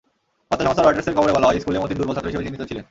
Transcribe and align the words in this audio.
বার্তা 0.49 0.63
সংস্থা 0.65 0.83
রয়টার্সের 0.83 1.15
খবরে 1.17 1.35
বলা 1.37 1.47
হয়, 1.49 1.59
স্কুলে 1.61 1.81
মতিন 1.83 1.97
দুর্বল 1.99 2.13
ছাত্র 2.15 2.29
হিসেবে 2.29 2.45
চিহ্নিত 2.45 2.63
ছিলেন। 2.69 2.79